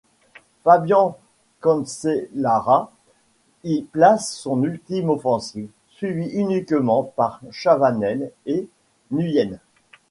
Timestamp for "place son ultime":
3.83-5.11